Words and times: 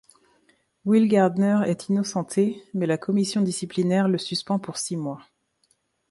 Will 0.83 1.07
Gardner 1.07 1.59
est 1.67 1.89
innocenté 1.89 2.59
mais 2.73 2.87
la 2.87 2.97
commission 2.97 3.41
disciplinaire 3.43 4.07
le 4.07 4.17
suspend 4.17 4.57
pour 4.57 4.77
six 4.77 4.97
mois. 4.97 5.21